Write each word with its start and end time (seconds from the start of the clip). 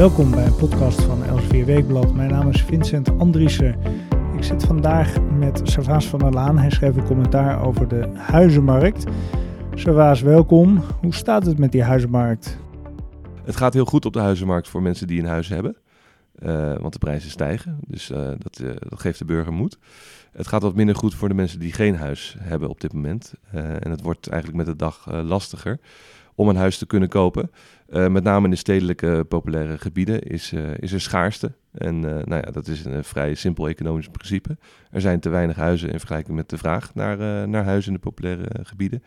Welkom 0.00 0.30
bij 0.30 0.46
een 0.46 0.56
podcast 0.56 1.02
van 1.02 1.24
Elsevier 1.24 1.64
Weekblad. 1.64 2.14
Mijn 2.14 2.30
naam 2.30 2.48
is 2.48 2.62
Vincent 2.62 3.18
Andriessen. 3.18 3.76
Ik 4.36 4.44
zit 4.44 4.64
vandaag 4.64 5.20
met 5.20 5.60
Servaas 5.64 6.06
van 6.06 6.18
der 6.18 6.30
Laan. 6.30 6.58
Hij 6.58 6.70
schreef 6.70 6.96
een 6.96 7.04
commentaar 7.04 7.62
over 7.66 7.88
de 7.88 8.08
huizenmarkt. 8.14 9.04
Servaas, 9.74 10.20
welkom. 10.20 10.82
Hoe 11.00 11.14
staat 11.14 11.46
het 11.46 11.58
met 11.58 11.72
die 11.72 11.82
huizenmarkt? 11.82 12.58
Het 13.44 13.56
gaat 13.56 13.74
heel 13.74 13.84
goed 13.84 14.04
op 14.04 14.12
de 14.12 14.20
huizenmarkt 14.20 14.68
voor 14.68 14.82
mensen 14.82 15.06
die 15.06 15.20
een 15.20 15.26
huis 15.26 15.48
hebben. 15.48 15.76
Uh, 16.38 16.76
want 16.78 16.92
de 16.92 16.98
prijzen 16.98 17.30
stijgen, 17.30 17.78
dus 17.86 18.10
uh, 18.10 18.30
dat, 18.38 18.60
uh, 18.62 18.70
dat, 18.88 19.00
geeft 19.00 19.18
de 19.18 19.24
burger 19.24 19.52
moed. 19.52 19.78
Het 20.32 20.46
gaat 20.46 20.62
wat 20.62 20.74
minder 20.74 20.94
goed 20.94 21.14
voor 21.14 21.28
de 21.28 21.34
mensen 21.34 21.58
die 21.58 21.72
geen 21.72 21.96
huis 21.96 22.36
hebben 22.38 22.68
op 22.68 22.80
dit 22.80 22.92
moment. 22.92 23.32
en 23.52 23.90
het 23.90 24.02
wordt 24.02 24.28
eigenlijk 24.28 24.64
met 24.64 24.78
de 24.78 24.84
dag 24.84 25.12
lastiger 25.12 25.80
om 26.40 26.48
een 26.48 26.56
huis 26.56 26.78
te 26.78 26.86
kunnen 26.86 27.08
kopen. 27.08 27.50
Met 27.90 28.22
name 28.22 28.44
in 28.44 28.50
de 28.50 28.56
stedelijke 28.56 29.24
populaire 29.28 29.78
gebieden 29.78 30.22
is, 30.22 30.52
is 30.76 30.92
er 30.92 31.00
schaarste. 31.00 31.52
En 31.72 32.00
nou 32.00 32.34
ja, 32.34 32.50
dat 32.50 32.66
is 32.66 32.84
een 32.84 33.04
vrij 33.04 33.34
simpel 33.34 33.68
economisch 33.68 34.08
principe. 34.08 34.56
Er 34.90 35.00
zijn 35.00 35.20
te 35.20 35.28
weinig 35.28 35.56
huizen 35.56 35.90
in 35.90 35.98
vergelijking 35.98 36.36
met 36.36 36.48
de 36.48 36.58
vraag 36.58 36.94
naar, 36.94 37.48
naar 37.48 37.64
huizen 37.64 37.92
in 37.92 37.98
de 38.02 38.10
populaire 38.10 38.48
gebieden. 38.62 39.02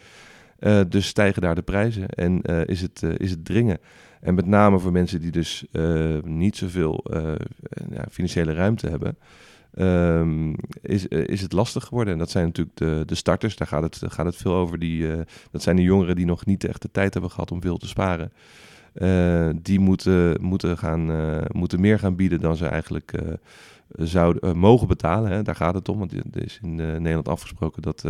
dus 0.88 1.08
stijgen 1.08 1.42
daar 1.42 1.56
de 1.56 1.62
prijzen 1.62 2.10
en 2.10 2.42
is, 2.66 2.82
het, 2.82 3.04
is 3.18 3.32
het 3.32 3.46
dringen. 3.46 3.78
En 4.22 4.36
met 4.36 4.46
name 4.46 4.80
voor 4.80 4.92
mensen 4.92 5.22
die 5.22 5.32
dus 5.32 5.66
niet 6.24 6.58
zoveel 6.58 7.04
ja, 7.92 8.06
financiële 8.12 8.54
ruimte 8.54 8.90
hebben, 8.90 9.18
um, 9.80 10.56
is, 10.82 11.08
uh, 11.08 11.28
is 11.28 11.42
het 11.42 11.52
lastig 11.52 11.84
geworden. 11.84 12.14
En 12.14 12.20
dat 12.20 12.30
zijn 12.30 12.46
natuurlijk 12.46 12.78
de, 12.78 13.04
de 13.06 13.16
starters, 13.16 13.56
daar 13.56 13.68
gaat 13.68 13.84
het, 13.84 14.02
gaat 14.08 14.26
het 14.26 14.36
veel 14.36 14.54
over. 14.54 14.80
Die, 14.80 15.08
dat 15.52 15.62
zijn 15.62 15.76
de 15.76 15.82
jongeren 15.82 16.16
die 16.16 16.26
nog 16.26 16.46
niet 16.46 16.64
echt 16.64 16.82
de 16.82 16.92
tijd 16.92 17.14
hebben 17.14 17.32
gehad 17.32 17.52
om 17.52 17.62
veel 17.62 17.78
te 17.78 17.88
sparen. 17.88 18.32
die 19.62 19.80
moeten, 19.80 20.42
moeten, 20.42 20.78
gaan, 20.78 21.12
moeten 21.52 21.80
meer 21.80 22.00
gaan 22.00 22.16
bieden 22.16 22.40
dan 22.40 22.56
ze 22.56 22.68
eigenlijk 22.68 23.22
zouden 23.96 24.58
mogen 24.58 24.88
betalen. 24.88 25.32
Hè. 25.32 25.42
Daar 25.42 25.56
gaat 25.56 25.74
het 25.74 25.90
om, 25.90 26.00
want 26.00 26.12
er 26.12 26.44
is 26.44 26.60
in 26.62 26.76
Nederland 26.76 27.28
afgesproken 27.28 27.82
dat, 27.82 28.06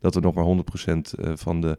dat 0.00 0.14
er 0.14 0.22
nog 0.22 0.34
maar 0.34 0.56
100% 0.88 1.34
van 1.34 1.60
de, 1.60 1.78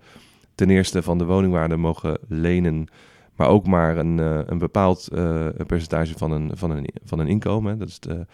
ten 0.55 0.69
eerste 0.69 1.03
van 1.03 1.17
de 1.17 1.25
woningwaarde 1.25 1.77
mogen 1.77 2.17
lenen 2.27 2.87
maar 3.35 3.47
ook 3.47 3.67
maar 3.67 3.97
een, 3.97 4.17
een 4.51 4.57
bepaald 4.57 5.07
percentage 5.67 6.17
van 6.17 6.31
een, 6.31 6.51
van 6.53 6.71
een, 6.71 6.89
van 7.03 7.19
een 7.19 7.27
inkomen. 7.27 7.79
Dat 7.79 7.87
is 7.87 7.99
de, 7.99 8.25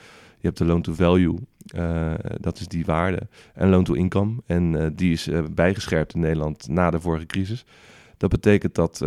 je 0.46 0.52
hebt 0.52 0.58
de 0.58 0.66
loan 0.66 0.82
to 0.82 0.94
value, 0.94 1.38
uh, 1.76 2.14
dat 2.40 2.60
is 2.60 2.68
die 2.68 2.86
waarde, 2.86 3.28
en 3.54 3.70
loan 3.70 3.84
to 3.84 3.94
income. 3.94 4.42
En 4.46 4.96
die 4.96 5.12
is 5.12 5.30
bijgescherpt 5.52 6.14
in 6.14 6.20
Nederland 6.20 6.68
na 6.68 6.92
de 6.92 7.00
vorige 7.00 7.26
crisis. 7.26 7.66
Dat 8.18 8.30
betekent 8.30 8.76
dat 8.76 9.06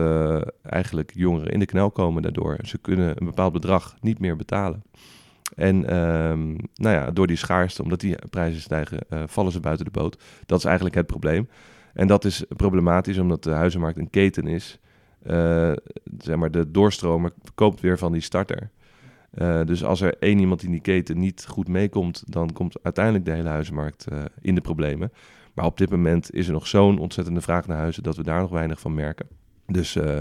eigenlijk 0.63 1.13
jongeren 1.15 1.53
in 1.53 1.59
de 1.59 1.67
knel 1.67 1.91
komen 1.91 2.23
daardoor. 2.23 2.59
Ze 2.63 2.79
kunnen 2.79 3.09
een 3.09 3.27
bepaald 3.27 3.53
bedrag 3.53 3.97
niet 4.01 4.19
meer 4.19 4.37
betalen. 4.37 4.83
En 5.55 5.97
um, 5.97 6.57
nou 6.75 6.95
ja, 6.95 7.11
door 7.11 7.27
die 7.27 7.37
schaarste, 7.37 7.83
omdat 7.83 8.01
die 8.01 8.17
prijzen 8.31 8.61
stijgen, 8.61 8.99
vallen 9.27 9.53
ze 9.53 9.61
buiten 9.61 9.85
de 9.85 9.91
boot. 9.91 10.23
Dat 10.47 10.59
is 10.59 10.65
eigenlijk 10.65 10.95
het 10.95 11.07
probleem. 11.07 11.49
En 11.95 12.07
dat 12.07 12.25
is 12.25 12.45
problematisch 12.57 13.19
omdat 13.19 13.43
de 13.43 13.51
huizenmarkt 13.51 13.99
een 13.99 14.11
keten 14.11 14.47
is 14.47 14.79
zeg 16.19 16.37
maar, 16.37 16.51
de 16.51 16.71
doorstromer 16.71 17.33
koopt 17.55 17.81
weer 17.81 17.99
van 17.99 18.13
die 18.13 18.21
starter. 18.21 18.71
Uh, 19.35 19.65
dus 19.65 19.85
als 19.85 20.01
er 20.01 20.17
één 20.19 20.39
iemand 20.39 20.63
in 20.63 20.71
die 20.71 20.81
keten 20.81 21.19
niet 21.19 21.47
goed 21.49 21.69
meekomt, 21.69 22.23
dan 22.27 22.53
komt 22.53 22.83
uiteindelijk 22.83 23.25
de 23.25 23.31
hele 23.31 23.49
huizenmarkt 23.49 24.07
uh, 24.13 24.25
in 24.41 24.55
de 24.55 24.61
problemen. 24.61 25.13
Maar 25.55 25.65
op 25.65 25.79
dit 25.79 25.91
moment 25.91 26.35
is 26.35 26.47
er 26.47 26.53
nog 26.53 26.67
zo'n 26.67 26.99
ontzettende 26.99 27.41
vraag 27.41 27.67
naar 27.67 27.79
huizen 27.79 28.03
dat 28.03 28.17
we 28.17 28.23
daar 28.23 28.41
nog 28.41 28.51
weinig 28.51 28.81
van 28.81 28.95
merken. 28.95 29.27
Dus 29.73 29.97
uh, 29.97 30.19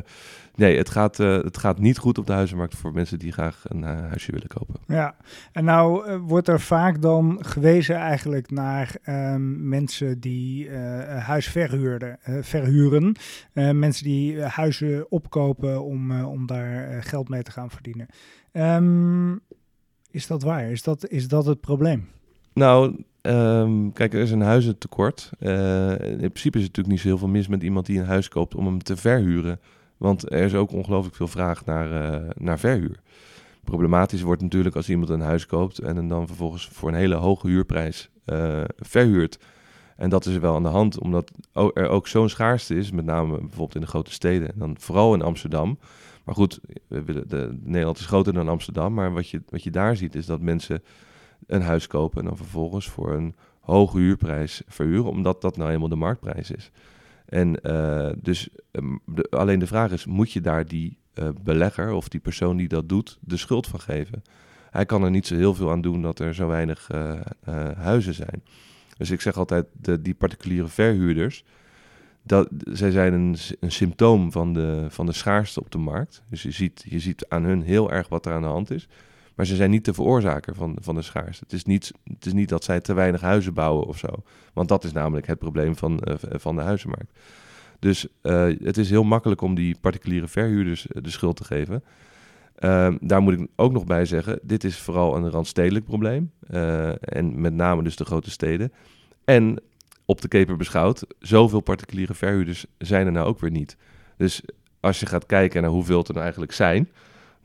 nee, 0.55 0.77
het 0.77 0.89
gaat, 0.89 1.19
uh, 1.19 1.43
het 1.43 1.57
gaat 1.57 1.79
niet 1.79 1.97
goed 1.97 2.17
op 2.17 2.27
de 2.27 2.33
huizenmarkt 2.33 2.75
voor 2.75 2.93
mensen 2.93 3.19
die 3.19 3.31
graag 3.31 3.63
een 3.67 3.81
uh, 3.81 3.87
huisje 3.87 4.31
willen 4.31 4.47
kopen. 4.47 4.75
Ja, 4.87 5.15
en 5.51 5.65
nou 5.65 6.17
wordt 6.17 6.47
er 6.47 6.59
vaak 6.59 7.01
dan 7.01 7.37
gewezen 7.41 7.95
eigenlijk 7.95 8.51
naar 8.51 8.95
um, 9.05 9.69
mensen 9.69 10.19
die 10.19 10.69
huis 10.69 11.47
verhuurden, 11.47 12.19
verhuren. 12.41 13.15
mensen 13.53 14.03
die 14.03 14.41
huizen 14.41 15.11
opkopen 15.11 15.83
om, 15.83 16.21
om 16.23 16.45
daar 16.45 17.03
geld 17.03 17.29
mee 17.29 17.43
te 17.43 17.51
gaan 17.51 17.69
verdienen. 17.69 18.07
Um, 18.51 19.41
is 20.11 20.27
dat 20.27 20.43
waar? 20.43 20.71
Is 20.71 20.83
dat, 20.83 21.07
is 21.07 21.27
dat 21.27 21.45
het 21.45 21.61
probleem? 21.61 22.09
Nou, 22.53 23.03
Um, 23.27 23.93
kijk, 23.93 24.13
er 24.13 24.19
is 24.19 24.31
een 24.31 24.41
huizentekort. 24.41 25.29
Uh, 25.39 25.89
in 25.99 26.17
principe 26.17 26.57
is 26.57 26.63
het 26.63 26.75
natuurlijk 26.75 26.87
niet 26.87 26.99
zo 26.99 27.07
heel 27.07 27.17
veel 27.17 27.27
mis 27.27 27.47
met 27.47 27.63
iemand 27.63 27.85
die 27.85 27.99
een 27.99 28.05
huis 28.05 28.29
koopt 28.29 28.55
om 28.55 28.65
hem 28.65 28.83
te 28.83 28.97
verhuren. 28.97 29.59
Want 29.97 30.31
er 30.31 30.43
is 30.43 30.55
ook 30.55 30.71
ongelooflijk 30.71 31.15
veel 31.15 31.27
vraag 31.27 31.65
naar, 31.65 32.13
uh, 32.21 32.29
naar 32.37 32.59
verhuur. 32.59 32.99
Problematisch 33.63 34.21
wordt 34.21 34.41
natuurlijk 34.41 34.75
als 34.75 34.89
iemand 34.89 35.09
een 35.09 35.21
huis 35.21 35.45
koopt 35.45 35.79
en 35.79 35.95
hem 35.95 36.07
dan 36.07 36.27
vervolgens 36.27 36.67
voor 36.67 36.89
een 36.89 36.95
hele 36.95 37.15
hoge 37.15 37.47
huurprijs 37.47 38.09
uh, 38.25 38.63
verhuurt. 38.77 39.39
En 39.97 40.09
dat 40.09 40.25
is 40.25 40.37
wel 40.37 40.55
aan 40.55 40.63
de 40.63 40.69
hand, 40.69 40.99
omdat 40.99 41.31
er 41.53 41.87
ook 41.87 42.07
zo'n 42.07 42.29
schaarste 42.29 42.75
is, 42.75 42.91
met 42.91 43.05
name 43.05 43.37
bijvoorbeeld 43.37 43.75
in 43.75 43.81
de 43.81 43.87
grote 43.87 44.11
steden. 44.11 44.47
En 44.53 44.59
dan 44.59 44.75
vooral 44.79 45.13
in 45.13 45.21
Amsterdam. 45.21 45.79
Maar 46.23 46.35
goed, 46.35 46.59
we 46.87 47.03
willen 47.03 47.27
de, 47.27 47.57
Nederland 47.63 47.99
is 47.99 48.05
groter 48.05 48.33
dan 48.33 48.49
Amsterdam. 48.49 48.93
Maar 48.93 49.13
wat 49.13 49.29
je, 49.29 49.41
wat 49.49 49.63
je 49.63 49.71
daar 49.71 49.95
ziet 49.95 50.15
is 50.15 50.25
dat 50.25 50.41
mensen 50.41 50.83
een 51.45 51.61
huis 51.61 51.87
kopen 51.87 52.19
en 52.19 52.25
dan 52.25 52.37
vervolgens 52.37 52.89
voor 52.89 53.13
een 53.13 53.35
hoge 53.59 53.97
huurprijs 53.97 54.61
verhuren, 54.67 55.09
omdat 55.09 55.41
dat 55.41 55.57
nou 55.57 55.71
eenmaal 55.71 55.89
de 55.89 55.95
marktprijs 55.95 56.51
is. 56.51 56.71
En 57.25 57.59
uh, 57.63 58.09
dus 58.21 58.49
de, 59.05 59.27
alleen 59.29 59.59
de 59.59 59.67
vraag 59.67 59.91
is, 59.91 60.05
moet 60.05 60.31
je 60.31 60.41
daar 60.41 60.65
die 60.65 60.97
uh, 61.13 61.29
belegger 61.43 61.91
of 61.91 62.07
die 62.09 62.19
persoon 62.19 62.57
die 62.57 62.67
dat 62.67 62.89
doet, 62.89 63.17
de 63.21 63.37
schuld 63.37 63.67
van 63.67 63.79
geven? 63.79 64.23
Hij 64.71 64.85
kan 64.85 65.03
er 65.03 65.11
niet 65.11 65.27
zo 65.27 65.35
heel 65.35 65.53
veel 65.53 65.71
aan 65.71 65.81
doen 65.81 66.01
dat 66.01 66.19
er 66.19 66.35
zo 66.35 66.47
weinig 66.47 66.89
uh, 66.91 67.19
huizen 67.77 68.13
zijn. 68.13 68.43
Dus 68.97 69.11
ik 69.11 69.21
zeg 69.21 69.37
altijd, 69.37 69.65
de, 69.71 70.01
die 70.01 70.13
particuliere 70.13 70.67
verhuurders, 70.67 71.43
dat, 72.23 72.49
zij 72.57 72.91
zijn 72.91 73.13
een, 73.13 73.35
een 73.59 73.71
symptoom 73.71 74.31
van 74.31 74.53
de, 74.53 74.85
van 74.89 75.05
de 75.05 75.13
schaarste 75.13 75.59
op 75.59 75.71
de 75.71 75.77
markt. 75.77 76.23
Dus 76.29 76.43
je 76.43 76.51
ziet, 76.51 76.85
je 76.89 76.99
ziet 76.99 77.25
aan 77.29 77.43
hun 77.43 77.61
heel 77.61 77.91
erg 77.91 78.09
wat 78.09 78.25
er 78.25 78.33
aan 78.33 78.41
de 78.41 78.47
hand 78.47 78.71
is. 78.71 78.87
Maar 79.37 79.45
ze 79.45 79.55
zijn 79.55 79.69
niet 79.69 79.85
de 79.85 79.93
veroorzaker 79.93 80.55
van, 80.55 80.77
van 80.81 80.95
de 80.95 81.01
schaarste. 81.01 81.43
Het 81.43 81.53
is, 81.53 81.63
niet, 81.63 81.91
het 82.03 82.25
is 82.25 82.33
niet 82.33 82.49
dat 82.49 82.63
zij 82.63 82.79
te 82.79 82.93
weinig 82.93 83.21
huizen 83.21 83.53
bouwen 83.53 83.87
of 83.87 83.97
zo. 83.97 84.07
Want 84.53 84.69
dat 84.69 84.83
is 84.83 84.91
namelijk 84.91 85.27
het 85.27 85.39
probleem 85.39 85.75
van, 85.75 86.01
uh, 86.07 86.15
van 86.19 86.55
de 86.55 86.61
huizenmarkt. 86.61 87.19
Dus 87.79 88.07
uh, 88.23 88.47
het 88.63 88.77
is 88.77 88.89
heel 88.89 89.03
makkelijk 89.03 89.41
om 89.41 89.55
die 89.55 89.77
particuliere 89.81 90.27
verhuurders 90.27 90.87
de 90.89 91.09
schuld 91.09 91.35
te 91.35 91.43
geven. 91.43 91.83
Uh, 92.59 92.93
daar 92.99 93.21
moet 93.21 93.39
ik 93.39 93.47
ook 93.55 93.71
nog 93.71 93.85
bij 93.85 94.05
zeggen, 94.05 94.39
dit 94.41 94.63
is 94.63 94.77
vooral 94.77 95.15
een 95.15 95.29
randstedelijk 95.29 95.85
probleem. 95.85 96.31
en 96.99 97.41
met 97.41 97.53
name 97.53 97.83
dus 97.83 97.95
de 97.95 98.05
grote 98.05 98.31
steden. 98.31 98.73
En 99.25 99.61
op 100.05 100.21
de 100.21 100.27
keper 100.27 100.57
beschouwd, 100.57 101.05
zoveel 101.19 101.61
particuliere 101.61 102.13
verhuurders 102.13 102.65
zijn 102.77 103.05
er 103.05 103.11
nou 103.11 103.27
ook 103.27 103.39
weer 103.39 103.51
niet. 103.51 103.77
Dus 104.17 104.41
als 104.79 104.99
je 104.99 105.05
gaat 105.05 105.25
kijken 105.25 105.61
naar 105.61 105.71
hoeveel 105.71 105.99
er 106.03 106.09
nou 106.09 106.21
eigenlijk 106.21 106.51
zijn... 106.51 106.89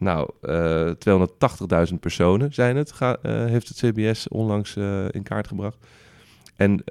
Nou, 0.02 0.30
uh, 0.42 1.88
280.000 1.90 1.98
personen 2.00 2.54
zijn 2.54 2.76
het, 2.76 2.92
ga, 2.92 3.16
uh, 3.22 3.44
heeft 3.44 3.68
het 3.68 3.76
CBS 3.76 4.28
onlangs 4.28 4.76
uh, 4.76 5.04
in 5.10 5.22
kaart 5.22 5.48
gebracht. 5.48 5.86
En 6.56 6.82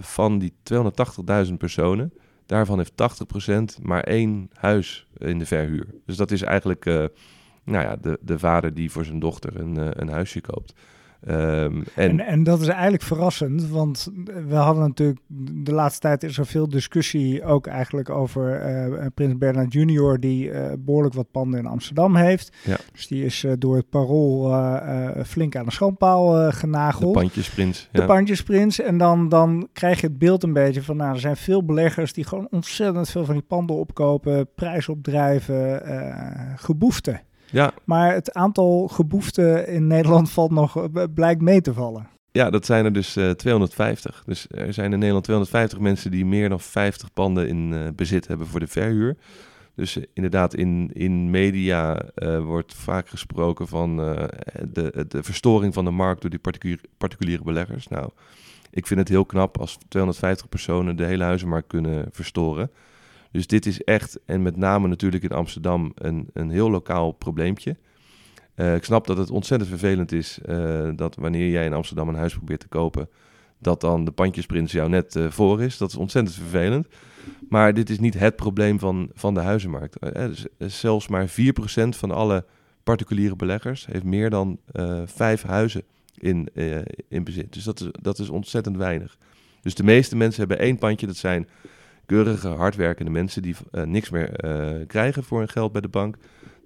van 0.00 0.38
die 0.38 0.52
280.000 1.46 1.52
personen, 1.58 2.12
daarvan 2.46 2.78
heeft 2.78 2.92
80% 3.80 3.82
maar 3.82 4.02
één 4.02 4.50
huis 4.52 5.06
in 5.18 5.38
de 5.38 5.46
verhuur. 5.46 5.86
Dus 6.06 6.16
dat 6.16 6.30
is 6.30 6.42
eigenlijk 6.42 6.84
nou 7.64 7.84
ja, 7.84 7.96
de, 7.96 8.18
de 8.20 8.38
vader 8.38 8.74
die 8.74 8.90
voor 8.90 9.04
zijn 9.04 9.18
dochter 9.18 9.60
een, 9.60 10.00
een 10.00 10.08
huisje 10.08 10.40
koopt. 10.40 10.74
Um, 11.26 11.34
en, 11.34 11.84
en, 11.94 12.20
en, 12.20 12.42
dat 12.42 12.60
is 12.60 12.68
eigenlijk 12.68 13.02
verrassend, 13.02 13.68
want 13.68 14.08
we 14.48 14.54
hadden 14.54 14.82
natuurlijk 14.82 15.18
de 15.62 15.72
laatste 15.72 16.00
tijd 16.00 16.22
is 16.22 16.38
er 16.38 16.46
veel 16.46 16.68
discussie 16.68 17.44
ook 17.44 17.66
eigenlijk 17.66 18.10
over 18.10 18.70
uh, 19.00 19.06
Prins 19.14 19.38
Bernard 19.38 19.72
Junior, 19.72 20.20
die 20.20 20.50
uh, 20.50 20.72
behoorlijk 20.78 21.14
wat 21.14 21.30
panden 21.30 21.60
in 21.60 21.66
Amsterdam 21.66 22.16
heeft. 22.16 22.56
Ja. 22.64 22.76
Dus 22.92 23.06
die 23.06 23.24
is 23.24 23.44
uh, 23.44 23.52
door 23.58 23.76
het 23.76 23.90
parool 23.90 24.56
flink 25.24 25.56
aan 25.56 25.64
de 25.64 25.72
schoonpaal 25.72 26.52
genageld. 26.52 27.14
De 27.14 27.20
pandjesprins. 27.20 27.88
De 27.92 28.00
ja. 28.00 28.06
pandjesprins. 28.06 28.80
En 28.80 28.98
dan, 28.98 29.28
dan 29.28 29.68
krijg 29.72 30.00
je 30.00 30.06
het 30.06 30.18
beeld 30.18 30.42
een 30.42 30.52
beetje 30.52 30.82
van, 30.82 30.96
nou, 30.96 31.12
er 31.12 31.20
zijn 31.20 31.36
veel 31.36 31.64
beleggers 31.64 32.12
die 32.12 32.24
gewoon 32.24 32.48
ontzettend 32.50 33.10
veel 33.10 33.24
van 33.24 33.34
die 33.34 33.44
panden 33.48 33.76
opkopen, 33.76 34.48
prijs 34.54 34.88
opdrijven, 34.88 35.82
geboefte. 36.56 37.20
Ja. 37.50 37.72
Maar 37.84 38.14
het 38.14 38.32
aantal 38.32 38.88
geboeften 38.88 39.68
in 39.68 39.86
Nederland 39.86 40.30
valt 40.30 40.50
nog, 40.50 40.76
eh, 40.76 41.04
blijkt 41.14 41.40
mee 41.40 41.60
te 41.60 41.72
vallen. 41.72 42.08
Ja, 42.30 42.50
dat 42.50 42.66
zijn 42.66 42.84
er 42.84 42.92
dus 42.92 43.16
uh, 43.16 43.30
eh, 43.30 43.36
250. 43.36 44.22
Dus 44.26 44.46
er 44.50 44.72
zijn 44.72 44.92
in 44.92 44.98
Nederland 44.98 45.24
250 45.24 45.78
mensen 45.78 46.10
die 46.10 46.26
meer 46.26 46.48
dan 46.48 46.60
50 46.60 47.12
panden 47.12 47.48
in 47.48 47.72
uh, 47.72 47.88
bezit 47.94 48.26
hebben 48.26 48.46
voor 48.46 48.60
de 48.60 48.66
verhuur. 48.66 49.16
Dus 49.74 49.96
uh, 49.96 50.04
inderdaad, 50.12 50.54
in, 50.54 50.90
in 50.92 51.30
media 51.30 52.02
wordt 52.42 52.74
vaak 52.74 53.08
gesproken 53.08 53.68
van 53.68 53.96
de, 53.96 55.04
de 55.08 55.22
verstoring 55.22 55.74
van 55.74 55.84
de 55.84 55.90
markt 55.90 56.20
door 56.20 56.30
die 56.30 56.38
particulier, 56.38 56.80
particuliere 56.98 57.42
beleggers. 57.42 57.88
Nou, 57.88 58.10
ik 58.70 58.86
vind 58.86 59.00
het 59.00 59.08
heel 59.08 59.24
knap 59.24 59.58
als 59.58 59.78
250 59.88 60.48
personen 60.48 60.96
de 60.96 61.04
hele 61.04 61.24
huizenmarkt 61.24 61.68
kunnen 61.68 62.08
verstoren. 62.10 62.70
Dus 63.32 63.46
dit 63.46 63.66
is 63.66 63.82
echt, 63.82 64.18
en 64.24 64.42
met 64.42 64.56
name 64.56 64.88
natuurlijk 64.88 65.24
in 65.24 65.32
Amsterdam, 65.32 65.92
een, 65.94 66.28
een 66.32 66.50
heel 66.50 66.70
lokaal 66.70 67.12
probleempje. 67.12 67.76
Uh, 68.56 68.74
ik 68.74 68.84
snap 68.84 69.06
dat 69.06 69.16
het 69.16 69.30
ontzettend 69.30 69.70
vervelend 69.70 70.12
is 70.12 70.38
uh, 70.48 70.90
dat 70.96 71.16
wanneer 71.16 71.50
jij 71.50 71.64
in 71.64 71.72
Amsterdam 71.72 72.08
een 72.08 72.14
huis 72.14 72.34
probeert 72.34 72.60
te 72.60 72.68
kopen, 72.68 73.08
dat 73.58 73.80
dan 73.80 74.04
de 74.04 74.10
pandjesprins 74.10 74.72
jou 74.72 74.88
net 74.88 75.14
uh, 75.14 75.30
voor 75.30 75.62
is. 75.62 75.76
Dat 75.78 75.90
is 75.90 75.96
ontzettend 75.96 76.36
vervelend. 76.36 76.86
Maar 77.48 77.74
dit 77.74 77.90
is 77.90 77.98
niet 77.98 78.18
het 78.18 78.36
probleem 78.36 78.78
van, 78.78 79.10
van 79.14 79.34
de 79.34 79.40
huizenmarkt. 79.40 79.96
Dus, 80.00 80.46
zelfs 80.58 81.08
maar 81.08 81.28
4% 81.28 81.32
van 81.88 82.10
alle 82.10 82.44
particuliere 82.82 83.36
beleggers 83.36 83.86
heeft 83.86 84.04
meer 84.04 84.30
dan 84.30 84.58
vijf 85.04 85.42
huizen 85.42 85.82
in, 86.14 86.48
in 87.08 87.24
bezit. 87.24 87.52
Dus 87.52 87.64
dat 87.64 87.80
is, 87.80 87.88
dat 88.00 88.18
is 88.18 88.28
ontzettend 88.28 88.76
weinig. 88.76 89.16
Dus 89.62 89.74
de 89.74 89.84
meeste 89.84 90.16
mensen 90.16 90.40
hebben 90.40 90.58
één 90.58 90.78
pandje. 90.78 91.06
Dat 91.06 91.16
zijn 91.16 91.48
keurige, 92.08 92.48
hardwerkende 92.48 93.10
mensen 93.10 93.42
die 93.42 93.56
niks 93.84 94.10
meer 94.10 94.30
krijgen 94.86 95.24
voor 95.24 95.38
hun 95.38 95.48
geld 95.48 95.72
bij 95.72 95.80
de 95.80 95.88
bank 95.88 96.16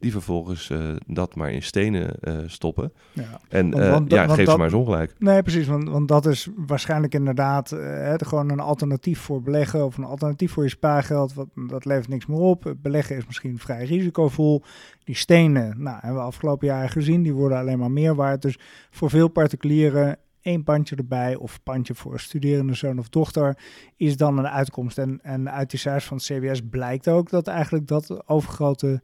die 0.00 0.12
vervolgens 0.12 0.69
uh, 0.69 0.79
dat 1.06 1.35
maar 1.35 1.50
in 1.50 1.62
stenen 1.62 2.17
stoppen. 2.47 2.93
Ja. 3.12 3.41
En 3.49 3.71
want, 3.71 3.87
want, 3.87 4.11
ja, 4.11 4.29
geef 4.29 4.50
ze 4.50 4.56
maar 4.56 4.67
eens 4.67 4.75
ongelijk. 4.75 5.15
Nee, 5.19 5.43
precies, 5.43 5.67
want, 5.67 5.89
want 5.89 6.09
dat 6.09 6.27
is 6.27 6.49
waarschijnlijk 6.56 7.15
inderdaad 7.15 7.71
het, 7.71 8.27
gewoon 8.27 8.50
een 8.50 8.61
alternatief 8.61 9.21
voor 9.21 9.43
beleggen 9.43 9.85
of 9.85 9.97
een 9.97 10.05
alternatief 10.05 10.53
voor 10.53 10.62
je 10.62 10.69
spaargeld. 10.69 11.35
Wat, 11.35 11.49
dat 11.55 11.85
levert 11.85 12.09
niks 12.09 12.27
meer 12.27 12.38
op. 12.38 12.75
Beleggen 12.83 13.17
is 13.17 13.27
misschien 13.27 13.59
vrij 13.59 13.85
risicovol. 13.85 14.62
Die 15.05 15.17
stenen, 15.17 15.83
nou, 15.83 15.99
hebben 16.00 16.21
we 16.21 16.27
afgelopen 16.27 16.67
jaren 16.67 16.91
gezien, 16.91 17.23
die 17.23 17.35
worden 17.35 17.59
alleen 17.59 17.79
maar 17.79 17.91
meer 17.91 18.15
waard. 18.15 18.43
Dus 18.43 18.59
voor 18.91 19.11
veel 19.11 19.29
particulieren 19.29 20.19
één 20.43 20.62
pandje 20.62 20.97
erbij 20.97 21.35
of 21.37 21.62
pandje 21.62 21.94
voor 21.94 22.21
studerende 22.21 22.75
zoon 22.75 22.99
of 22.99 23.09
dochter 23.09 23.59
is 23.97 24.17
dan 24.17 24.39
een 24.39 24.49
uitkomst. 24.49 24.99
En, 24.99 25.19
en 25.23 25.50
uit 25.50 25.71
die 25.71 25.79
cijfers 25.79 26.05
van 26.05 26.17
het 26.17 26.27
CBS 26.27 26.61
blijkt 26.71 27.09
ook 27.09 27.31
dat 27.31 27.47
eigenlijk 27.47 27.87
dat 27.87 28.29
overgrote 28.29 29.03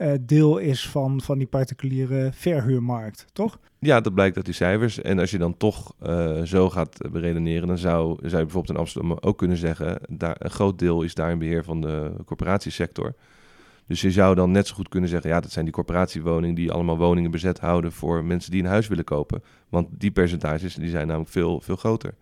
uh, 0.00 0.12
deel 0.20 0.58
is 0.58 0.88
van, 0.88 1.20
van 1.20 1.38
die 1.38 1.46
particuliere 1.46 2.30
verhuurmarkt, 2.32 3.26
toch? 3.32 3.58
Ja, 3.78 4.00
dat 4.00 4.14
blijkt 4.14 4.36
uit 4.36 4.44
die 4.44 4.54
cijfers. 4.54 5.00
En 5.00 5.18
als 5.18 5.30
je 5.30 5.38
dan 5.38 5.56
toch 5.56 5.94
uh, 6.02 6.42
zo 6.42 6.70
gaat 6.70 6.98
beredeneren, 7.12 7.68
dan 7.68 7.78
zou, 7.78 8.16
zou 8.16 8.36
je 8.36 8.44
bijvoorbeeld 8.44 8.70
in 8.70 8.76
Amsterdam 8.76 9.16
ook 9.20 9.38
kunnen 9.38 9.56
zeggen, 9.56 10.00
daar, 10.08 10.36
een 10.38 10.50
groot 10.50 10.78
deel 10.78 11.02
is 11.02 11.14
daar 11.14 11.30
in 11.30 11.38
beheer 11.38 11.64
van 11.64 11.80
de 11.80 12.12
corporatiesector. 12.24 13.14
Dus 13.90 14.00
je 14.00 14.10
zou 14.10 14.34
dan 14.34 14.50
net 14.50 14.66
zo 14.66 14.74
goed 14.74 14.88
kunnen 14.88 15.10
zeggen, 15.10 15.30
ja, 15.30 15.40
dat 15.40 15.50
zijn 15.50 15.64
die 15.64 15.74
corporatiewoningen 15.74 16.54
die 16.54 16.72
allemaal 16.72 16.96
woningen 16.96 17.30
bezet 17.30 17.60
houden 17.60 17.92
voor 17.92 18.24
mensen 18.24 18.50
die 18.50 18.62
een 18.62 18.68
huis 18.68 18.88
willen 18.88 19.04
kopen. 19.04 19.42
Want 19.68 19.88
die 19.90 20.10
percentages 20.10 20.74
die 20.74 20.90
zijn 20.90 21.06
namelijk 21.06 21.30
veel, 21.30 21.60
veel 21.60 21.76
groter. 21.76 22.14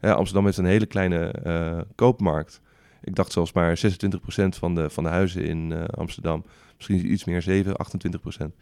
Amsterdam 0.00 0.44
heeft 0.44 0.56
een 0.56 0.64
hele 0.64 0.86
kleine 0.86 1.34
uh, 1.46 1.80
koopmarkt. 1.94 2.60
Ik 3.02 3.14
dacht 3.14 3.32
zelfs 3.32 3.52
maar 3.52 3.78
26% 3.78 3.80
van 4.48 4.74
de, 4.74 4.90
van 4.90 5.04
de 5.04 5.10
huizen 5.10 5.44
in 5.44 5.70
uh, 5.70 5.84
Amsterdam 5.84 6.44
misschien 6.76 7.12
iets 7.12 7.24
meer, 7.24 7.42
7, 7.42 7.76
28 7.76 8.20
procent, 8.20 8.54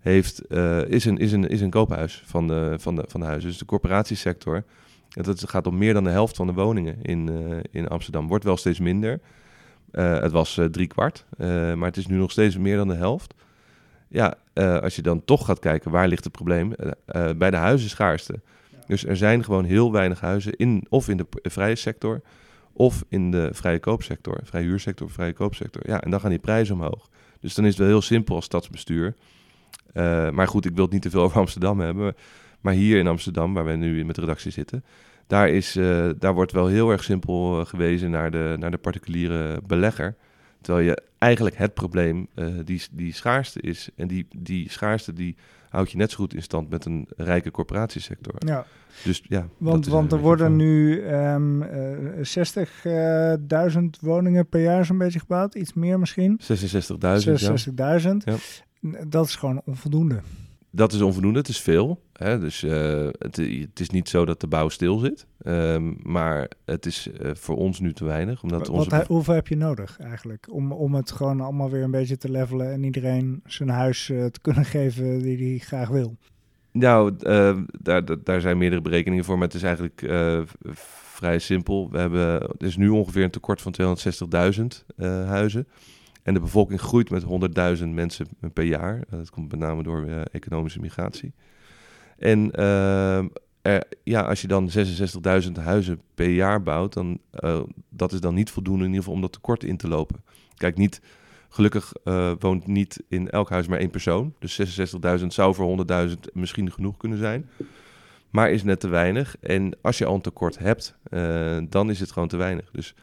heeft, 0.00 0.42
uh, 0.48 0.84
is, 0.84 1.04
een, 1.04 1.18
is, 1.18 1.32
een, 1.32 1.48
is 1.48 1.60
een 1.60 1.70
koophuis 1.70 2.22
van 2.26 2.46
de, 2.46 2.74
van, 2.78 2.94
de, 2.94 3.04
van 3.08 3.20
de 3.20 3.26
huizen. 3.26 3.48
Dus 3.48 3.58
de 3.58 3.64
corporatiesector, 3.64 4.64
dat 5.08 5.48
gaat 5.48 5.66
om 5.66 5.78
meer 5.78 5.92
dan 5.94 6.04
de 6.04 6.10
helft 6.10 6.36
van 6.36 6.46
de 6.46 6.52
woningen 6.52 7.02
in, 7.02 7.30
in 7.70 7.88
Amsterdam. 7.88 8.28
Wordt 8.28 8.44
wel 8.44 8.56
steeds 8.56 8.78
minder. 8.78 9.20
Uh, 9.94 10.20
het 10.20 10.32
was 10.32 10.60
drie 10.70 10.86
kwart, 10.86 11.24
maar 11.36 11.86
het 11.86 11.96
is 11.96 12.06
nu 12.06 12.16
nog 12.16 12.30
steeds 12.30 12.56
meer 12.56 12.76
dan 12.76 12.88
de 12.88 12.94
helft. 12.94 13.34
Ja, 14.08 14.34
als 14.80 14.96
je 14.96 15.02
dan 15.02 15.24
toch 15.24 15.44
gaat 15.44 15.58
kijken, 15.58 15.90
waar 15.90 16.08
ligt 16.08 16.24
het 16.24 16.32
probleem? 16.32 16.74
bij 17.36 17.50
de 17.50 17.56
huizenschaarste. 17.56 18.40
Dus 18.86 19.06
er 19.06 19.16
zijn 19.16 19.44
gewoon 19.44 19.64
heel 19.64 19.92
weinig 19.92 20.20
huizen, 20.20 20.56
in, 20.56 20.86
of 20.88 21.08
in 21.08 21.16
de 21.16 21.26
vrije 21.42 21.74
sector, 21.74 22.20
of 22.72 23.04
in 23.08 23.30
de 23.30 23.48
vrije 23.52 23.78
koopsector, 23.78 24.40
vrije 24.42 24.64
huursector, 24.64 25.10
vrije 25.10 25.32
koopsector. 25.32 25.82
Ja, 25.86 26.00
en 26.00 26.10
dan 26.10 26.20
gaan 26.20 26.30
die 26.30 26.38
prijzen 26.38 26.74
omhoog. 26.74 27.08
Dus 27.40 27.54
dan 27.54 27.64
is 27.64 27.70
het 27.70 27.78
wel 27.78 27.88
heel 27.88 28.02
simpel 28.02 28.34
als 28.34 28.44
stadsbestuur. 28.44 29.14
Uh, 29.92 30.30
maar 30.30 30.48
goed, 30.48 30.64
ik 30.64 30.74
wil 30.74 30.84
het 30.84 30.92
niet 30.92 31.02
te 31.02 31.10
veel 31.10 31.22
over 31.22 31.38
Amsterdam 31.38 31.80
hebben. 31.80 32.16
Maar 32.60 32.74
hier 32.74 32.98
in 32.98 33.06
Amsterdam, 33.06 33.54
waar 33.54 33.64
we 33.64 33.72
nu 33.72 34.04
met 34.04 34.14
de 34.14 34.20
redactie 34.20 34.50
zitten, 34.50 34.84
daar, 35.26 35.48
is, 35.48 35.76
uh, 35.76 36.10
daar 36.18 36.34
wordt 36.34 36.52
wel 36.52 36.66
heel 36.66 36.90
erg 36.90 37.04
simpel 37.04 37.60
uh, 37.60 37.66
gewezen 37.66 38.10
naar 38.10 38.30
de, 38.30 38.56
naar 38.58 38.70
de 38.70 38.78
particuliere 38.78 39.60
belegger. 39.66 40.14
Terwijl 40.60 40.86
je 40.86 41.02
eigenlijk 41.18 41.56
het 41.56 41.74
probleem 41.74 42.28
die, 42.64 42.82
die 42.90 43.14
schaarste 43.14 43.60
is. 43.60 43.88
En 43.96 44.08
die, 44.08 44.26
die 44.36 44.70
schaarste 44.70 45.12
die 45.12 45.36
houd 45.74 45.90
je 45.90 45.96
net 45.96 46.10
zo 46.10 46.16
goed 46.16 46.34
in 46.34 46.42
stand 46.42 46.70
met 46.70 46.84
een 46.84 47.08
rijke 47.16 47.50
corporatiesector. 47.50 48.34
Ja. 48.38 48.66
Dus 49.04 49.22
ja. 49.28 49.48
Want, 49.58 49.86
want 49.86 50.12
er 50.12 50.18
worden 50.18 50.56
nu 50.56 51.02
um, 51.02 51.62
uh, 51.62 51.68
60.000 53.74 53.78
woningen 54.00 54.48
per 54.48 54.62
jaar 54.62 54.84
zo'n 54.84 54.98
beetje 54.98 55.18
gebouwd, 55.18 55.54
iets 55.54 55.72
meer 55.72 55.98
misschien. 55.98 56.40
66.000. 56.40 56.46
66.000. 56.46 57.74
Ja. 57.80 58.36
Dat 59.06 59.26
is 59.26 59.36
gewoon 59.36 59.62
onvoldoende 59.64 60.20
dat 60.74 60.92
is 60.92 61.00
onvoldoende, 61.00 61.38
het 61.38 61.48
is 61.48 61.60
veel. 61.60 62.02
Hè? 62.12 62.38
Dus 62.38 62.62
uh, 62.62 63.08
het, 63.18 63.36
het, 63.36 63.80
is 63.80 63.90
niet 63.90 64.08
zo 64.08 64.24
dat 64.24 64.40
de 64.40 64.46
bouw 64.46 64.68
stil 64.68 64.98
zit. 64.98 65.26
Um, 65.46 65.96
maar 66.02 66.50
het 66.64 66.86
is 66.86 67.08
uh, 67.20 67.30
voor 67.34 67.56
ons 67.56 67.80
nu 67.80 67.92
te 67.92 68.04
weinig. 68.04 68.42
Omdat 68.42 68.66
Wat, 68.66 68.68
onze... 68.68 69.04
hoeveel 69.06 69.34
heb 69.34 69.48
je 69.48 69.56
nodig 69.56 69.98
eigenlijk? 70.00 70.46
Om, 70.50 70.72
om 70.72 70.94
het 70.94 71.12
gewoon 71.12 71.40
allemaal 71.40 71.70
weer 71.70 71.82
een 71.82 71.90
beetje 71.90 72.16
te 72.16 72.30
levelen 72.30 72.72
en 72.72 72.84
iedereen 72.84 73.40
zijn 73.46 73.68
huis 73.68 74.08
uh, 74.08 74.24
te 74.24 74.40
kunnen 74.40 74.64
geven 74.76 75.22
die 75.22 75.48
hij 75.48 75.58
graag 75.58 75.88
wil? 75.88 76.16
Nou, 76.72 77.14
daar, 77.80 78.22
daar 78.24 78.40
zijn 78.40 78.58
meerdere 78.58 78.82
berekeningen 78.82 79.24
voor, 79.24 79.38
maar 79.38 79.46
het 79.46 79.56
is 79.56 79.62
eigenlijk 79.62 80.06
vrij 81.12 81.38
simpel. 81.38 81.90
We 81.90 81.98
hebben, 81.98 82.40
er 82.40 82.66
is 82.66 82.76
nu 82.76 82.88
ongeveer 82.88 83.24
een 83.24 83.30
tekort 83.30 83.62
van 83.62 83.74
260.000 83.80 85.06
huizen. 85.26 85.66
En 86.24 86.34
de 86.34 86.40
bevolking 86.40 86.80
groeit 86.80 87.10
met 87.10 87.22
100.000 87.78 87.88
mensen 87.88 88.26
per 88.52 88.64
jaar. 88.64 88.96
Eh, 88.96 89.18
dat 89.18 89.30
komt 89.30 89.50
met 89.50 89.60
name 89.60 89.82
door 89.82 90.04
uh, 90.04 90.20
economische 90.32 90.80
migratie. 90.80 91.32
En 92.18 92.50
ja, 94.02 94.20
als 94.20 94.40
je 94.40 94.46
dan 94.46 94.70
66.000 95.44 95.52
huizen 95.52 96.00
per 96.14 96.28
jaar 96.28 96.62
bouwt, 96.62 96.92
dan 96.92 97.18
dat 97.88 98.12
is 98.12 98.20
dan 98.20 98.34
niet 98.34 98.50
voldoende 98.50 98.84
in 98.84 98.88
ieder 98.88 99.02
geval 99.02 99.14
om 99.14 99.20
dat 99.20 99.32
tekort 99.32 99.64
in 99.64 99.76
te 99.76 99.88
lopen. 99.88 100.24
Kijk, 100.56 100.76
niet, 100.76 101.00
gelukkig 101.48 101.92
woont 102.38 102.66
niet 102.66 103.02
in 103.08 103.30
elk 103.30 103.50
huis 103.50 103.66
maar 103.66 103.78
één 103.78 103.90
persoon. 103.90 104.34
Dus 104.38 104.78
66.000 105.20 105.26
zou 105.26 105.54
voor 105.54 105.86
100.000 106.08 106.14
misschien 106.32 106.72
genoeg 106.72 106.96
kunnen 106.96 107.18
zijn. 107.18 107.48
Maar 108.30 108.50
is 108.50 108.62
net 108.62 108.80
te 108.80 108.88
weinig. 108.88 109.36
En 109.40 109.76
als 109.82 109.98
je 109.98 110.04
al 110.04 110.14
een 110.14 110.20
tekort 110.20 110.58
hebt, 110.58 110.98
dan 111.68 111.90
is 111.90 112.00
het 112.00 112.12
gewoon 112.12 112.28
te 112.28 112.36
weinig. 112.36 112.70
Dus 112.70 112.94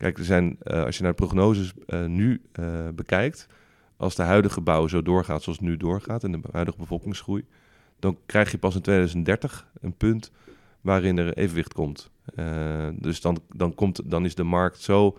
Kijk, 0.00 0.18
er 0.18 0.24
zijn, 0.24 0.58
uh, 0.64 0.84
als 0.84 0.96
je 0.96 1.02
naar 1.02 1.12
de 1.12 1.24
prognoses 1.24 1.72
uh, 1.86 2.04
nu 2.04 2.40
uh, 2.60 2.88
bekijkt, 2.94 3.46
als 3.96 4.14
de 4.14 4.22
huidige 4.22 4.60
bouw 4.60 4.86
zo 4.86 5.02
doorgaat 5.02 5.42
zoals 5.42 5.58
het 5.58 5.68
nu 5.68 5.76
doorgaat 5.76 6.24
en 6.24 6.32
de 6.32 6.40
huidige 6.52 6.78
bevolkingsgroei, 6.78 7.44
dan 7.98 8.18
krijg 8.26 8.50
je 8.50 8.58
pas 8.58 8.74
in 8.74 8.80
2030 8.80 9.66
een 9.80 9.96
punt 9.96 10.32
waarin 10.80 11.18
er 11.18 11.32
evenwicht 11.32 11.72
komt. 11.72 12.10
dus 12.94 13.20
dan, 13.20 13.38
dan, 13.48 13.74
komt, 13.74 14.10
dan 14.10 14.24
is 14.24 14.34
de 14.34 14.42
markt 14.42 14.80
zo 14.80 15.18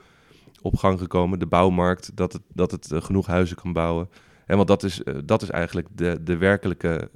op 0.61 0.75
gang 0.75 1.00
gekomen, 1.00 1.39
de 1.39 1.45
bouwmarkt, 1.45 2.11
dat 2.15 2.33
het, 2.33 2.41
dat 2.53 2.71
het 2.71 2.88
genoeg 2.93 3.27
huizen 3.27 3.55
kan 3.55 3.73
bouwen. 3.73 4.09
En 4.45 4.55
want 4.55 4.67
dat 4.67 4.83
is, 4.83 5.01
dat 5.25 5.41
is 5.41 5.50
eigenlijk 5.50 5.88
de, 5.95 6.23
de 6.23 6.38
werkelijke 6.38 7.09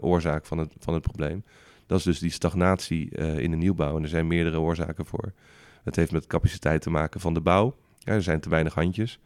oorzaak 0.00 0.46
van 0.46 0.58
het, 0.58 0.72
van 0.78 0.94
het 0.94 1.02
probleem. 1.02 1.44
Dat 1.86 1.98
is 1.98 2.04
dus 2.04 2.18
die 2.18 2.30
stagnatie 2.30 3.10
in 3.16 3.50
de 3.50 3.56
nieuwbouw. 3.56 3.96
En 3.96 4.02
er 4.02 4.08
zijn 4.08 4.26
meerdere 4.26 4.60
oorzaken 4.60 5.06
voor. 5.06 5.32
Het 5.88 5.96
heeft 5.96 6.12
met 6.12 6.26
capaciteit 6.26 6.82
te 6.82 6.90
maken 6.90 7.20
van 7.20 7.34
de 7.34 7.40
bouw. 7.40 7.76
Er 8.04 8.22
zijn 8.22 8.40
te 8.40 8.48
weinig 8.48 8.74
handjes. 8.74 9.20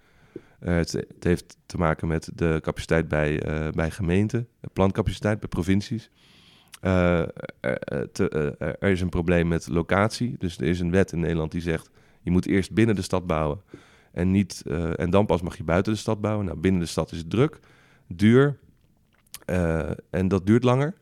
Uh, 0.61 0.75
het, 0.75 0.93
het, 0.93 1.25
heeft 1.25 1.57
te 1.67 1.77
maken 1.77 2.09
met 2.09 2.31
de 2.35 2.59
capaciteit 2.63 3.09
bij, 3.09 3.47
uh, 3.47 3.71
bij 3.71 3.91
gemeenten, 3.91 4.49
plancapaciteit 4.73 5.41
bij 5.41 5.49
provincies. 5.49 6.11
Te, 6.81 8.57
er 8.81 8.91
is 8.91 9.01
een 9.01 9.09
probleem 9.09 9.49
met 9.49 9.69
locatie. 9.69 10.35
Dus 10.39 10.59
er 10.59 10.67
is 10.67 10.81
een 10.81 10.91
wet 10.91 11.13
in 11.13 11.21
Nederland 11.21 11.51
die 11.51 11.61
zegt: 11.61 11.91
je 12.21 12.31
moet 12.31 12.47
eerst 12.47 12.73
binnen 12.73 12.95
de 12.95 13.03
stad 13.03 13.27
bouwen. 13.27 13.61
En, 14.13 14.31
niet, 14.31 14.63
en 14.97 15.11
dan 15.11 15.27
pas 15.27 15.43
mag 15.43 15.57
je 15.57 15.65
buiten 15.65 15.93
de 15.93 15.99
stad 15.99 16.21
bouwen. 16.21 16.47
Nou, 16.47 16.59
binnen 16.59 16.81
de 16.81 16.87
stad 16.87 17.13
is 17.13 17.19
het 17.19 17.31
druk, 17.31 17.59
duur 18.07 18.59
en 20.11 20.29
dat 20.29 20.47
duurt 20.47 20.65
langer. 20.65 20.95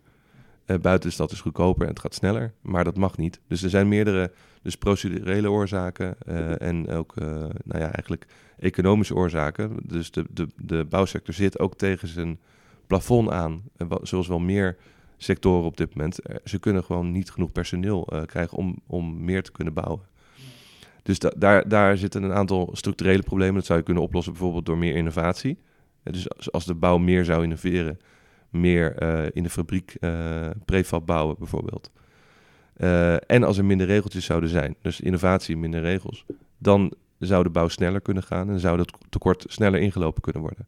Buiten 0.80 1.08
de 1.08 1.14
stad 1.14 1.32
is 1.32 1.40
goedkoper 1.40 1.82
en 1.82 1.88
het 1.88 2.00
gaat 2.00 2.14
sneller, 2.14 2.52
maar 2.60 2.84
dat 2.84 2.96
mag 2.96 3.16
niet. 3.16 3.40
Dus 3.46 3.62
er 3.62 3.70
zijn 3.70 3.88
meerdere 3.88 4.32
dus 4.62 4.76
procedurele 4.76 5.50
oorzaken 5.50 6.16
uh, 6.28 6.62
en 6.62 6.90
ook 6.90 7.16
uh, 7.16 7.26
nou 7.64 7.80
ja, 7.80 7.92
eigenlijk 7.92 8.26
economische 8.58 9.14
oorzaken. 9.14 9.76
Dus 9.82 10.10
de, 10.10 10.24
de, 10.30 10.48
de 10.56 10.84
bouwsector 10.84 11.34
zit 11.34 11.58
ook 11.58 11.76
tegen 11.76 12.08
zijn 12.08 12.40
plafond 12.86 13.30
aan, 13.30 13.62
zoals 14.02 14.28
wel 14.28 14.38
meer 14.38 14.76
sectoren 15.16 15.66
op 15.66 15.76
dit 15.76 15.94
moment. 15.94 16.18
Ze 16.44 16.58
kunnen 16.58 16.84
gewoon 16.84 17.12
niet 17.12 17.30
genoeg 17.30 17.52
personeel 17.52 18.08
krijgen 18.26 18.58
om, 18.58 18.76
om 18.86 19.24
meer 19.24 19.42
te 19.42 19.52
kunnen 19.52 19.74
bouwen. 19.74 20.00
Dus 21.02 21.18
da 21.18 21.32
daar, 21.36 21.68
daar 21.68 21.96
zitten 21.96 22.22
een 22.22 22.32
aantal 22.32 22.68
structurele 22.72 23.22
problemen. 23.22 23.54
Dat 23.54 23.64
zou 23.64 23.78
je 23.78 23.84
kunnen 23.84 24.02
oplossen 24.02 24.32
bijvoorbeeld 24.32 24.66
door 24.66 24.78
meer 24.78 24.96
innovatie. 24.96 25.58
Dus 26.02 26.52
als 26.52 26.64
de 26.64 26.74
bouw 26.74 26.98
meer 26.98 27.24
zou 27.24 27.42
innoveren, 27.42 27.98
meer 28.50 29.02
in 29.34 29.42
de 29.42 29.50
fabriek 29.50 29.96
prefab 30.64 31.06
bouwen 31.06 31.36
bijvoorbeeld. 31.38 31.90
Uh, 32.80 33.14
en 33.26 33.42
als 33.42 33.58
er 33.58 33.64
minder 33.64 33.86
regeltjes 33.86 34.24
zouden 34.24 34.48
zijn, 34.48 34.74
dus 34.82 35.00
innovatie, 35.00 35.56
minder 35.56 35.80
regels, 35.80 36.24
dan 36.58 36.92
zou 37.18 37.42
de 37.42 37.50
bouw 37.50 37.68
sneller 37.68 38.00
kunnen 38.00 38.22
gaan 38.22 38.50
en 38.50 38.60
zou 38.60 38.76
dat 38.76 38.92
tekort 39.08 39.44
sneller 39.48 39.80
ingelopen 39.80 40.22
kunnen 40.22 40.42
worden. 40.42 40.66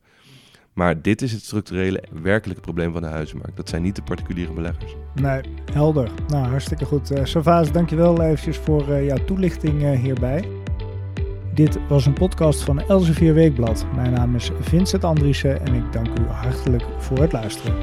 Maar 0.73 1.03
dit 1.03 1.23
is 1.23 1.33
het 1.33 1.43
structurele, 1.43 2.03
werkelijke 2.23 2.62
probleem 2.62 2.93
van 2.93 3.03
de 3.03 3.09
huizenmarkt. 3.09 3.57
Dat 3.57 3.69
zijn 3.69 3.83
niet 3.83 3.97
de 3.97 4.03
particuliere 4.03 4.53
beleggers. 4.53 4.95
Nee, 5.15 5.41
helder. 5.73 6.11
Nou, 6.29 6.47
hartstikke 6.47 6.85
goed. 6.85 7.11
Uh, 7.11 7.62
dankjewel 7.73 8.23
eventjes 8.23 8.57
voor 8.57 8.89
uh, 8.89 9.07
jouw 9.07 9.25
toelichting 9.25 9.83
uh, 9.83 9.91
hierbij. 9.91 10.62
Dit 11.55 11.79
was 11.89 12.07
een 12.07 12.13
podcast 12.13 12.63
van 12.63 12.81
Elsevier 12.81 13.35
Weekblad. 13.35 13.87
Mijn 13.95 14.13
naam 14.13 14.35
is 14.35 14.51
Vincent 14.61 15.05
Andriessen 15.05 15.67
en 15.67 15.75
ik 15.75 15.93
dank 15.93 16.19
u 16.19 16.27
hartelijk 16.27 16.85
voor 16.99 17.19
het 17.19 17.33
luisteren. 17.33 17.75